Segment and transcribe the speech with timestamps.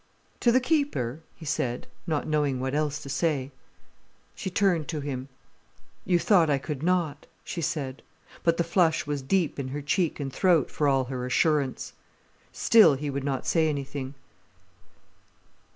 [0.39, 3.51] "To the keeper?" he said, not knowing what else to say.
[4.33, 5.29] She turned to him.
[6.05, 8.01] "You thought I could not?" she said.
[8.41, 11.93] But the flush was deep in her cheek and throat, for all her assurance.
[12.51, 14.15] Still he would not say anything.